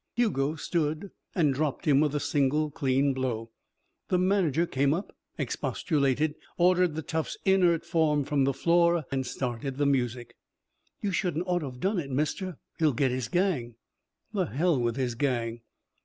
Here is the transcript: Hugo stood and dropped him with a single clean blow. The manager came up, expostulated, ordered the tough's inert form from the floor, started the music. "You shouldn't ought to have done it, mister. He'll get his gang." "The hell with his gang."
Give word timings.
Hugo 0.15 0.55
stood 0.55 1.11
and 1.35 1.53
dropped 1.53 1.85
him 1.85 1.99
with 1.99 2.15
a 2.15 2.19
single 2.19 2.71
clean 2.71 3.13
blow. 3.13 3.51
The 4.07 4.17
manager 4.17 4.65
came 4.65 4.95
up, 4.95 5.15
expostulated, 5.37 6.33
ordered 6.57 6.95
the 6.95 7.03
tough's 7.03 7.37
inert 7.45 7.85
form 7.85 8.23
from 8.23 8.45
the 8.45 8.51
floor, 8.51 9.05
started 9.21 9.77
the 9.77 9.85
music. 9.85 10.35
"You 11.03 11.11
shouldn't 11.11 11.45
ought 11.45 11.59
to 11.59 11.69
have 11.69 11.79
done 11.79 11.99
it, 11.99 12.09
mister. 12.09 12.57
He'll 12.79 12.93
get 12.93 13.11
his 13.11 13.27
gang." 13.27 13.75
"The 14.33 14.45
hell 14.45 14.81
with 14.81 14.95
his 14.95 15.13
gang." 15.13 15.61